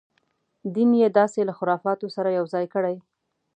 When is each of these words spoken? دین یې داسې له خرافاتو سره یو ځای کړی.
دین 0.73 0.89
یې 1.01 1.07
داسې 1.19 1.39
له 1.47 1.53
خرافاتو 1.57 2.07
سره 2.15 2.29
یو 2.37 2.45
ځای 2.53 2.65
کړی. 2.73 2.95